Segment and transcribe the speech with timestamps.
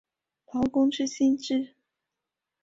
[0.51, 1.75] 劳工之薪资